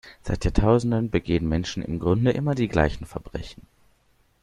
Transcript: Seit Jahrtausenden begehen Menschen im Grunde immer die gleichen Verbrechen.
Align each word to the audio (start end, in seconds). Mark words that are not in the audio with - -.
Seit 0.23 0.45
Jahrtausenden 0.45 1.11
begehen 1.11 1.47
Menschen 1.47 1.83
im 1.83 1.99
Grunde 1.99 2.31
immer 2.31 2.55
die 2.55 2.67
gleichen 2.67 3.05
Verbrechen. 3.05 3.67